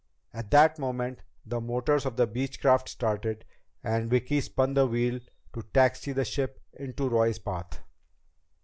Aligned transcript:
At 0.33 0.49
that 0.49 0.79
moment 0.79 1.19
the 1.45 1.61
motors 1.61 2.07
of 2.07 2.15
the 2.17 2.25
Beechcraft 2.27 2.89
started, 2.89 3.45
and 3.83 4.09
Vicki 4.09 4.41
spun 4.41 4.73
the 4.73 4.87
wheel 4.87 5.19
to 5.53 5.61
taxi 5.61 6.11
the 6.11 6.25
ship 6.25 6.59
into 6.73 7.07
Roy's 7.07 7.37
path. 7.37 7.83